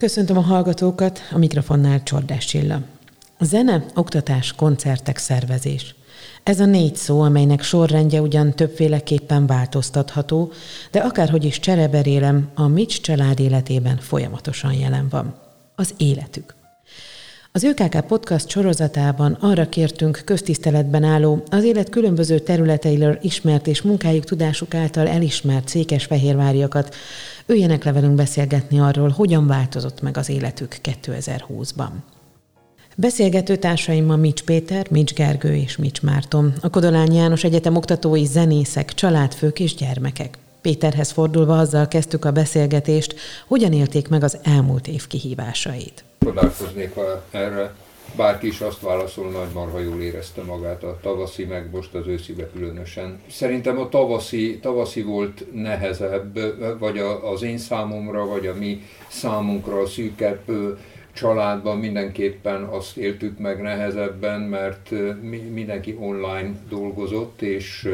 [0.00, 2.80] Köszöntöm a hallgatókat, a mikrofonnál Csordás Csilla.
[3.40, 5.94] Zene, oktatás, koncertek, szervezés.
[6.42, 10.52] Ez a négy szó, amelynek sorrendje ugyan többféleképpen változtatható,
[10.90, 15.34] de akárhogy is csereberélem, a Mics család életében folyamatosan jelen van.
[15.74, 16.54] Az életük.
[17.52, 24.24] Az ÖKK Podcast sorozatában arra kértünk köztiszteletben álló, az élet különböző területeiről ismert és munkájuk
[24.24, 26.94] tudásuk által elismert székesfehérváriakat,
[27.46, 31.88] üljenek le velünk beszélgetni arról, hogyan változott meg az életük 2020-ban.
[32.96, 38.24] Beszélgető társaim ma Mics Péter, Mics Gergő és Mics Márton, a Kodolány János Egyetem oktatói,
[38.24, 40.38] zenészek, családfők és gyermekek.
[40.60, 43.14] Péterhez fordulva azzal kezdtük a beszélgetést,
[43.48, 46.04] hogyan élték meg az elmúlt év kihívásait.
[46.24, 47.74] Csodálkoznék, ha erre
[48.16, 52.50] bárki is azt válaszolna, hogy marha jól érezte magát a tavaszi, meg most az őszibe
[52.50, 53.20] különösen.
[53.30, 56.38] Szerintem a tavaszi, tavaszi volt nehezebb,
[56.78, 56.98] vagy
[57.32, 60.40] az én számomra, vagy a mi számunkra a szűkebb
[61.12, 64.90] családban mindenképpen azt éltük meg nehezebben, mert
[65.52, 67.88] mindenki online dolgozott, és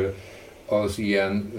[0.66, 1.52] az ilyen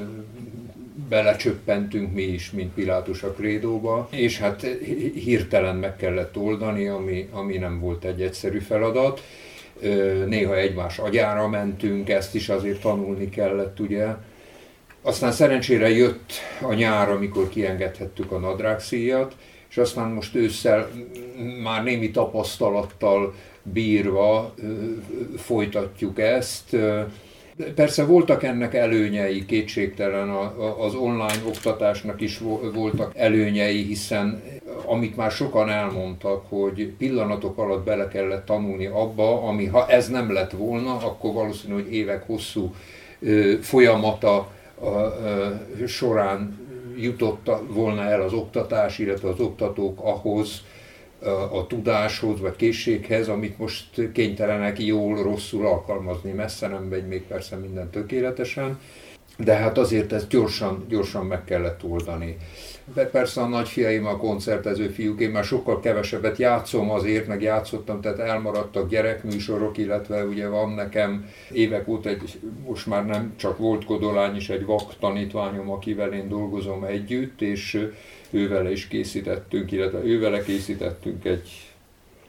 [1.09, 4.67] belecsöppentünk mi is, mint Pilátus a krédóba, és hát
[5.13, 9.23] hirtelen meg kellett oldani, ami, ami nem volt egy egyszerű feladat.
[10.25, 14.05] Néha egymás agyára mentünk, ezt is azért tanulni kellett, ugye.
[15.01, 19.35] Aztán szerencsére jött a nyár, amikor kiengedhettük a nadrágszíjat,
[19.69, 20.89] és aztán most ősszel
[21.63, 23.33] már némi tapasztalattal
[23.63, 24.53] bírva
[25.37, 26.75] folytatjuk ezt.
[27.75, 30.29] Persze voltak ennek előnyei, kétségtelen
[30.79, 32.39] az online oktatásnak is
[32.73, 34.41] voltak előnyei, hiszen
[34.85, 40.33] amit már sokan elmondtak, hogy pillanatok alatt bele kellett tanulni abba, ami ha ez nem
[40.33, 42.73] lett volna, akkor valószínű, hogy évek hosszú
[43.61, 44.51] folyamata
[45.87, 46.57] során
[46.97, 50.63] jutott volna el az oktatás, illetve az oktatók ahhoz,
[51.51, 56.31] a tudáshoz vagy készséghez, amit most kénytelenek jól, rosszul alkalmazni.
[56.31, 58.79] Messze nem megy még persze minden tökéletesen,
[59.37, 62.37] de hát azért ezt gyorsan, gyorsan meg kellett oldani.
[62.93, 68.01] De persze a nagyfiaim a koncertező fiúk, én már sokkal kevesebbet játszom azért, meg játszottam,
[68.01, 73.85] tehát elmaradtak gyerekműsorok, illetve ugye van nekem évek óta egy, most már nem csak volt
[73.85, 77.89] Kodolány is egy vak tanítványom, akivel én dolgozom együtt, és
[78.29, 81.49] ővele is készítettünk, illetve ővele készítettünk egy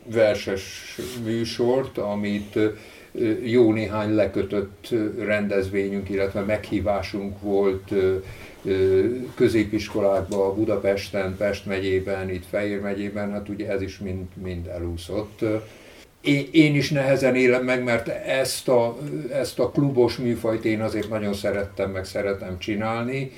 [0.05, 2.59] verses műsort, amit
[3.45, 4.89] jó néhány lekötött
[5.19, 7.93] rendezvényünk, illetve meghívásunk volt
[9.35, 15.45] középiskolákban, Budapesten, Pest megyében, itt Fejér megyében, hát ugye ez is mind, mind elúszott.
[16.51, 18.99] Én is nehezen élem meg, mert ezt a,
[19.33, 23.33] ezt a klubos műfajt én azért nagyon szerettem, meg szeretem csinálni,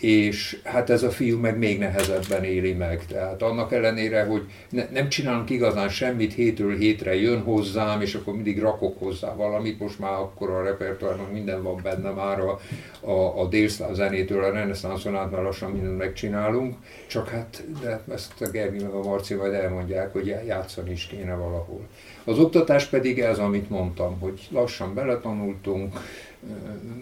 [0.00, 3.06] és hát ez a fiú meg még nehezebben éli meg.
[3.06, 8.34] Tehát annak ellenére, hogy ne, nem csinálunk igazán semmit, hétről hétre jön hozzám, és akkor
[8.34, 12.60] mindig rakok hozzá valamit, most már akkor a repertoárnak minden van benne már a,
[13.00, 18.40] a, a délszláv zenétől a reneszánszon át már lassan mindent megcsinálunk, csak hát de ezt
[18.40, 21.86] a Gergi meg a Marci majd elmondják, hogy játszani is kéne valahol.
[22.24, 25.94] Az oktatás pedig ez, amit mondtam, hogy lassan beletanultunk,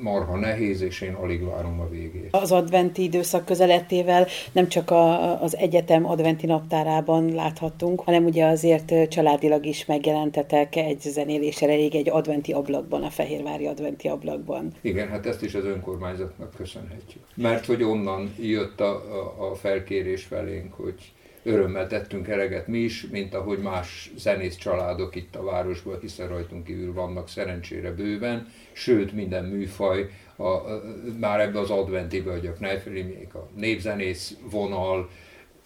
[0.03, 2.29] marha nehéz, és én alig várom a végét.
[2.31, 9.09] Az adventi időszak közelettével nem csak a, az egyetem adventi naptárában láthattunk, hanem ugye azért
[9.09, 14.73] családilag is megjelentetek egy zenéléssel elég egy adventi ablakban, a Fehérvári adventi ablakban.
[14.81, 17.23] Igen, hát ezt is az önkormányzatnak köszönhetjük.
[17.35, 23.07] Mert hogy onnan jött a, a, a felkérés felénk, hogy örömmel tettünk eleget mi is,
[23.11, 29.13] mint ahogy más zenész családok itt a városban, hiszen rajtunk kívül vannak szerencsére bőven, sőt
[29.13, 30.83] minden műfaj, a, a,
[31.21, 35.09] már ebbe az adventibe, hogy a Kneifelimiek, a népzenész vonal,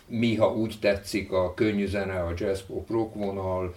[0.06, 3.75] mi, ha úgy tetszik, a könnyű zene, a jazz pop rock vonal,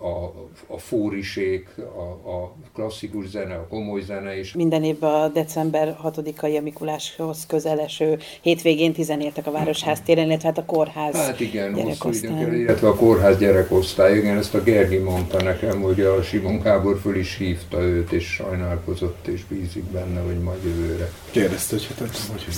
[0.00, 0.32] a,
[0.66, 4.52] a fórisék, a, a klasszikus zene, a komoly zene is.
[4.52, 10.58] Minden évben a december 6-ai a Mikuláshoz közeleső hétvégén tizenértek a Városház téren, illetve hát
[10.58, 12.58] a kórház Hát igen, gyerekosztály.
[12.60, 17.16] illetve a kórház gyerekosztály, igen, ezt a Gergi mondta nekem, hogy a Simon Kábor föl
[17.16, 21.10] is hívta őt, és sajnálkozott, és bízik benne, hogy majd jövőre.
[21.30, 22.54] Kérdezte, hogy hát, hogy,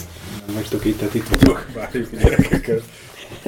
[0.54, 2.82] vagytok itt, tehát itt vagyok, várjuk gyerekeket.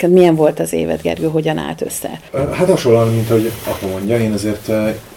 [0.09, 2.21] Milyen volt az évet, Gergő, hogyan állt össze?
[2.33, 4.71] Hát hasonlóan, mint ahogy apa mondja, én azért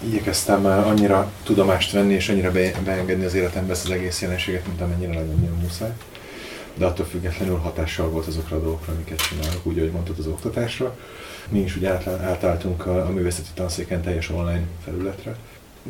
[0.06, 2.52] igyekeztem annyira tudomást venni, és annyira
[2.84, 5.90] beengedni az életembe ezt az egész jelenséget, mint amennyire nagyon muszáj.
[6.74, 10.96] De attól függetlenül hatással volt azokra a dolgokra, amiket csinálok, úgy, ahogy mondtad az oktatásra.
[11.48, 11.84] Mi is úgy
[12.22, 15.36] átálltunk a, a művészeti tanszéken teljes online felületre.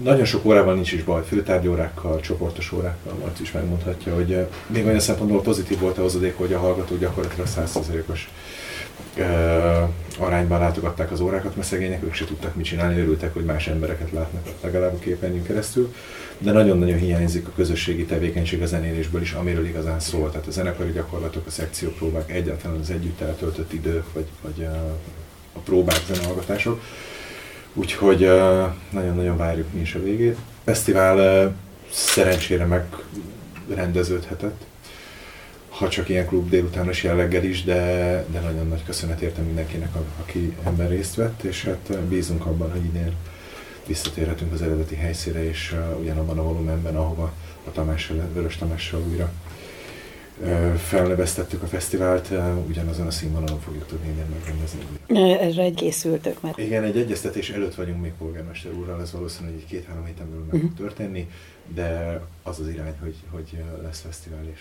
[0.03, 5.01] Nagyon sok órában nincs is baj, főtárgyórákkal, csoportos órákkal, Marci is megmondhatja, hogy még olyan
[5.01, 8.29] szempontból pozitív volt a hozadék, hogy a hallgató gyakorlatilag 100%-os
[10.19, 14.11] arányban látogatták az órákat, mert szegények ők se tudtak mit csinálni, örültek, hogy más embereket
[14.11, 15.95] látnak legalább a képernyőn keresztül.
[16.39, 20.31] De nagyon-nagyon hiányzik a közösségi tevékenység a zenélésből is, amiről igazán szól.
[20.31, 24.99] Tehát a zenekari gyakorlatok, a szekciópróbák, egyáltalán az együtt eltöltött idők, vagy, vagy a,
[25.53, 26.83] a próbák, zenehallgatások.
[27.75, 28.19] Úgyhogy
[28.91, 30.37] nagyon-nagyon várjuk mi is a végét.
[30.37, 31.53] A fesztivál
[31.91, 32.67] szerencsére
[33.67, 34.65] megrendeződhetett
[35.79, 37.75] ha csak ilyen klub délutános jelleggel is, de,
[38.33, 39.89] de nagyon nagy köszönet értem mindenkinek,
[40.21, 43.13] aki ebben részt vett, és hát bízunk abban, hogy idén
[43.87, 47.33] visszatérhetünk az eredeti helyszíre, és uh, ugyanabban a volumenben, ahova
[47.67, 49.33] a Tamással, Vörös Tamással újra
[50.41, 52.31] uh, felneveztettük a fesztivált,
[52.69, 54.81] ugyanazon a színvonalon fogjuk tudni idén megrendezni.
[55.41, 56.55] Erre készültök már.
[56.57, 60.55] Igen, egy egyeztetés előtt vagyunk még polgármester úrral, ez valószínűleg egy két-három héten belül meg
[60.55, 60.77] uh-huh.
[60.77, 61.29] történni,
[61.75, 64.61] de az az irány, hogy, hogy lesz fesztivál, és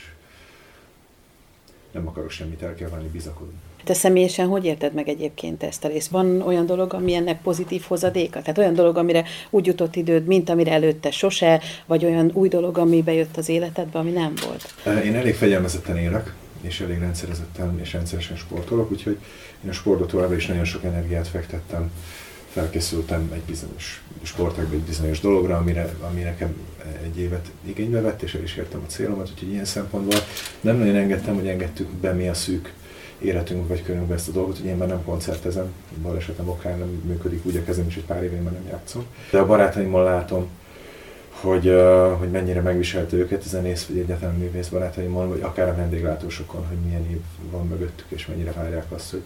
[1.96, 3.54] nem akarok semmit elkerülni, bizakodni.
[3.84, 6.10] Te személyesen hogy érted meg egyébként ezt a részt?
[6.10, 8.40] Van olyan dolog, ami ennek pozitív hozadéka?
[8.40, 12.78] Tehát olyan dolog, amire úgy jutott időd, mint amire előtte sose, vagy olyan új dolog,
[12.78, 14.96] ami bejött az életedbe, ami nem volt?
[15.06, 19.18] Én elég fegyelmezetten élek, és elég rendszerezetten és rendszeresen sportolok, úgyhogy
[19.64, 21.92] én a sportot továbbra is nagyon sok energiát fektettem
[22.56, 26.56] felkészültem egy bizonyos sportágban, egy bizonyos dologra, amire, ami nekem
[27.04, 30.20] egy évet igénybe vett, és el is értem a célomat, úgyhogy ilyen szempontból
[30.62, 32.74] nem nagyon engedtem, hogy engedtük be mi a szűk
[33.20, 37.46] életünk vagy körünkbe ezt a dolgot, hogy én már nem koncertezem, balesetem okán nem működik
[37.46, 39.06] úgy a kezem, és egy pár éve már nem játszom.
[39.32, 40.48] De a barátaimmal látom,
[41.30, 41.76] hogy,
[42.18, 46.78] hogy mennyire megviselte őket a zenész vagy egyáltalán művész barátaimmal, vagy akár a vendéglátósokon, hogy
[46.78, 47.20] milyen év
[47.52, 49.22] van mögöttük, és mennyire várják azt, hogy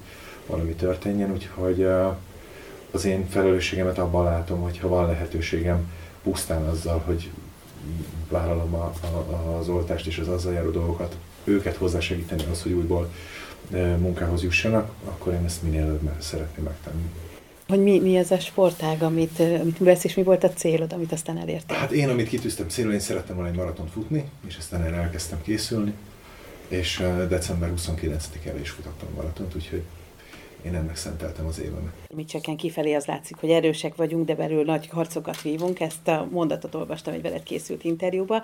[0.46, 1.32] valami történjen.
[1.32, 1.88] Úgyhogy
[2.92, 5.92] az én felelősségemet abban látom, hogy ha van lehetőségem
[6.24, 7.30] pusztán azzal, hogy
[8.30, 13.12] vállalom a, a, az oltást és az azzal járó dolgokat, őket hozzásegíteni az, hogy újból
[13.72, 17.04] e, munkához jussanak, akkor én ezt minél előbb szeretném megtenni.
[17.68, 21.12] Hogy mi, mi ez a sportág, amit, amit vesz, és mi volt a célod, amit
[21.12, 21.78] aztán elértél?
[21.78, 25.42] Hát én, amit kitűztem célul, én szerettem volna egy maratont futni, és aztán erre elkezdtem
[25.42, 25.94] készülni,
[26.68, 29.82] és e, december 29-én is futottam maratont, úgyhogy
[30.66, 31.94] én ennek szenteltem az évemet.
[32.16, 35.80] Mi cseken kifelé az látszik, hogy erősek vagyunk, de belül nagy harcokat vívunk.
[35.80, 38.44] Ezt a mondatot olvastam egy veled készült interjúba.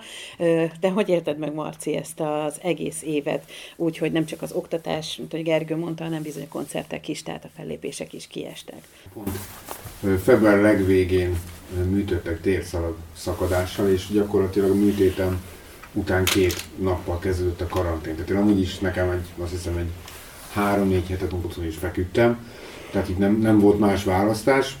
[0.80, 5.16] De hogy érted meg, Marci, ezt az egész évet úgy, hogy nem csak az oktatás,
[5.16, 8.80] mint hogy Gergő mondta, hanem bizony a koncertek is, tehát a fellépések is kiestek.
[9.12, 9.30] Pont
[10.22, 11.38] február legvégén
[11.90, 15.44] műtöttek térszalag szakadással, és gyakorlatilag a műtétem
[15.92, 18.14] után két nappal kezdődött a karantén.
[18.14, 19.90] Tehát én amúgy is nekem egy, azt hiszem egy
[20.56, 22.38] három-négy hetet otthon is feküdtem,
[22.90, 24.76] tehát itt nem, nem volt más választás.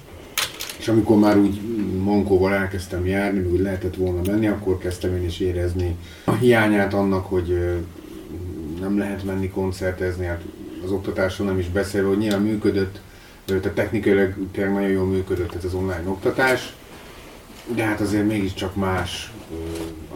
[0.78, 1.60] És amikor már úgy
[2.02, 7.26] mankóval elkezdtem járni, úgy lehetett volna menni, akkor kezdtem én is érezni a hiányát annak,
[7.26, 7.76] hogy
[8.80, 10.42] nem lehet menni koncertezni, hát
[10.84, 13.00] az oktatáson nem is beszélve, hogy nyilván működött,
[13.44, 16.74] tehát technikailag tényleg nagyon jól működött ez az online oktatás,
[17.74, 19.32] de hát azért mégiscsak más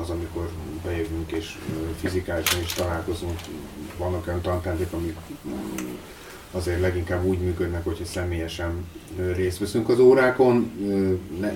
[0.03, 0.51] az, amikor
[0.85, 1.57] bejövünk és
[2.01, 3.39] fizikálisan is találkozunk.
[3.99, 5.17] Vannak olyan tantárgyak, amik
[6.51, 8.87] azért leginkább úgy működnek, hogyha személyesen
[9.35, 10.73] részt veszünk az órákon.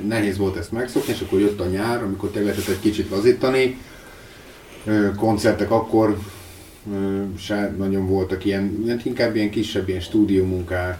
[0.07, 3.79] Nehéz volt ezt megszokni, és akkor jött a nyár, amikor te egy kicsit lazítani.
[5.17, 6.19] Koncertek akkor
[7.39, 10.99] se nagyon voltak ilyen, inkább ilyen kisebb ilyen stúdiómunkák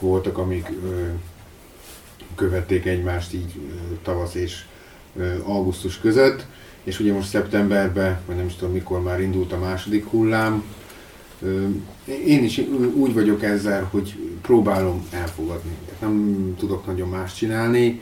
[0.00, 0.68] voltak, amik
[2.34, 3.60] követték egymást így
[4.02, 4.64] tavasz és
[5.42, 6.46] augusztus között,
[6.82, 10.64] és ugye most szeptemberben, vagy nem is tudom mikor már indult a második hullám,
[12.26, 12.60] én is
[12.94, 15.76] úgy vagyok ezzel, hogy próbálom elfogadni.
[16.00, 18.00] Nem tudok nagyon más csinálni,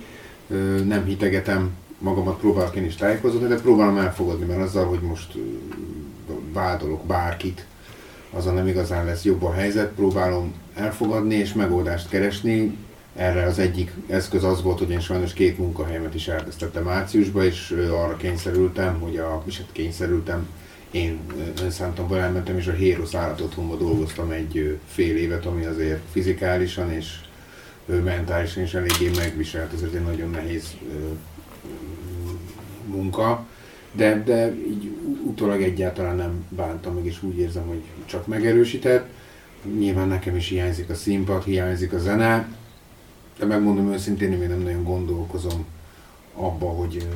[0.85, 5.35] nem hitegetem magamat, próbálok én is tájékozódni, de próbálom elfogadni, mert azzal, hogy most
[6.53, 7.67] vádolok bárkit,
[8.31, 12.77] azon nem igazán lesz jobb a helyzet, próbálom elfogadni és megoldást keresni,
[13.14, 17.75] erre az egyik eszköz az volt, hogy én sajnos két munkahelyemet is elvesztettem márciusban, és
[17.90, 20.49] arra kényszerültem, hogy a, és hát kényszerültem,
[20.90, 21.21] én
[21.62, 27.14] önszántomból elmentem, és a Hérosz állatotthonban dolgoztam egy fél évet, ami azért fizikálisan és
[28.05, 30.76] mentálisan is eléggé megviselt, ez egy nagyon nehéz
[32.87, 33.47] munka,
[33.93, 34.90] de, de így
[35.25, 39.09] utólag egyáltalán nem bántam meg, és úgy érzem, hogy csak megerősített.
[39.79, 42.49] Nyilván nekem is hiányzik a színpad, hiányzik a zene,
[43.39, 45.65] de megmondom őszintén, én nem nagyon gondolkozom
[46.35, 47.07] abba, hogy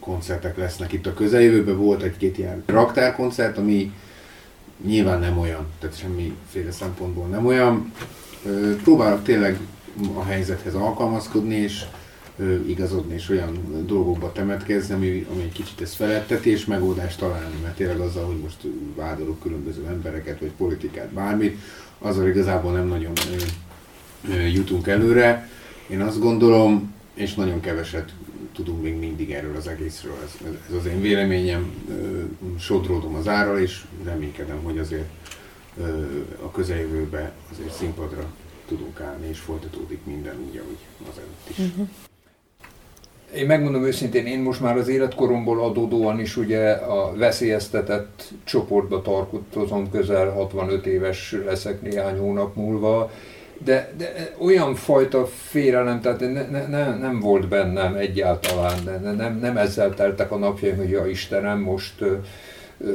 [0.00, 1.76] koncertek lesznek itt a közeljövőben.
[1.76, 3.92] Volt egy-két ilyen raktárkoncert, ami
[4.86, 7.92] nyilván nem olyan, tehát semmiféle szempontból nem olyan.
[8.82, 9.58] Próbálok tényleg
[10.14, 11.84] a helyzethez alkalmazkodni, és
[12.66, 17.76] igazodni és olyan dolgokba temetkezni, ami, ami egy kicsit ezt feletteti és megoldást találni, mert
[17.76, 18.56] tényleg azzal, hogy most
[18.96, 21.58] vádolok különböző embereket, vagy politikát, bármit,
[21.98, 23.12] azzal igazából nem nagyon
[24.52, 25.48] jutunk előre.
[25.90, 28.12] Én azt gondolom, és nagyon keveset
[28.54, 30.16] tudunk még mindig erről az egészről.
[30.24, 31.74] Ez, ez az én véleményem,
[32.58, 35.08] sodródom az árral, és reménykedem, hogy azért
[36.42, 38.32] a közeljövőben azért színpadra
[38.68, 40.78] tudunk állni, és folytatódik minden úgy, ahogy
[41.10, 41.58] az előtt is.
[41.58, 41.88] Uh-huh.
[43.34, 49.90] Én megmondom őszintén, én most már az életkoromból adódóan is ugye a veszélyeztetett csoportba tartozom,
[49.90, 53.10] közel 65 éves leszek néhány hónap múlva,
[53.64, 59.38] de, de olyan fajta félelem, tehát ne, ne, ne, nem volt bennem egyáltalán, de nem,
[59.38, 62.14] nem ezzel teltek a napjaim, hogy ja Istenem, most ö,
[62.78, 62.90] ö,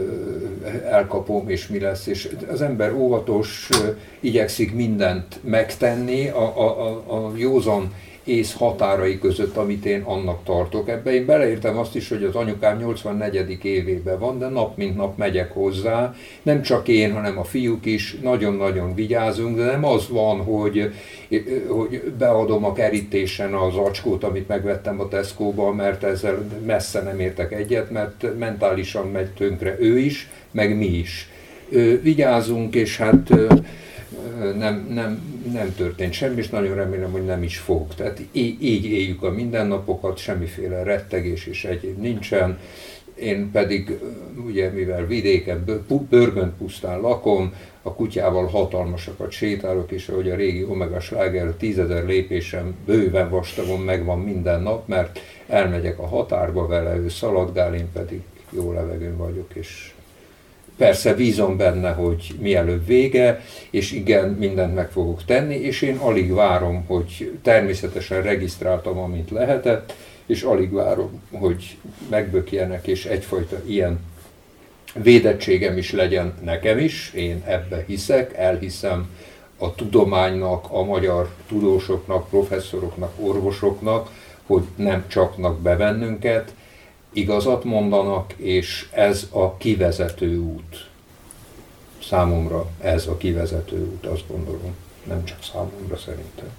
[0.85, 2.07] elkapom, és mi lesz.
[2.07, 3.89] És az ember óvatos, ö,
[4.19, 10.89] igyekszik mindent megtenni, a, a, a, a józan ész határai között, amit én annak tartok.
[10.89, 13.65] Ebbe én beleértem azt is, hogy az anyukám 84.
[13.65, 16.15] évében van, de nap mint nap megyek hozzá.
[16.41, 20.91] Nem csak én, hanem a fiúk is nagyon-nagyon vigyázunk, de nem az van, hogy,
[21.67, 27.51] hogy beadom a kerítésen az acskót, amit megvettem a Tesco-ba, mert ezzel messze nem értek
[27.51, 31.29] egyet, mert mentálisan megy tönkre ő is, meg mi is.
[32.01, 33.33] Vigyázunk, és hát
[34.57, 37.93] nem, nem, nem történt semmi, és nagyon remélem, hogy nem is fog.
[37.95, 42.59] Tehát így, így éljük a mindennapokat, semmiféle rettegés és egyéb nincsen.
[43.15, 43.99] Én pedig,
[44.45, 50.99] ugye, mivel vidéken, Börgönt pusztán lakom, a kutyával hatalmasakat sétálok, és ahogy a régi Omega
[50.99, 57.75] Sláger tízezer lépésem bőven vastagon megvan minden nap, mert elmegyek a határba vele, ő szaladgál,
[57.75, 59.93] én pedig jó levegőn vagyok, és
[60.81, 66.33] Persze bízom benne, hogy mielőbb vége, és igen, mindent meg fogok tenni, és én alig
[66.33, 69.93] várom, hogy természetesen regisztráltam, amint lehetett,
[70.25, 71.77] és alig várom, hogy
[72.09, 73.99] megbökjenek, és egyfajta ilyen
[74.93, 79.09] védettségem is legyen nekem is, én ebbe hiszek, elhiszem
[79.57, 84.11] a tudománynak, a magyar tudósoknak, professzoroknak, orvosoknak,
[84.45, 86.53] hogy nem csapnak be bennünket,
[87.13, 90.89] igazat mondanak, és ez a kivezető út.
[92.03, 94.75] Számomra ez a kivezető út, azt gondolom.
[95.07, 96.49] Nem csak számomra szerintem.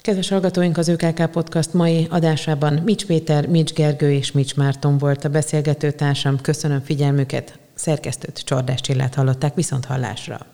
[0.00, 5.24] Kedves hallgatóink, az ÖKK Podcast mai adásában Mics Péter, Mics Gergő és Mics Márton volt
[5.24, 6.40] a beszélgető társam.
[6.40, 10.46] Köszönöm figyelmüket, szerkesztőt Csordás Csillát hallották, viszont hallásra.